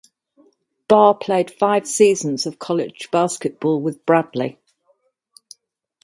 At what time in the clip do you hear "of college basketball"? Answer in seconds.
2.47-3.79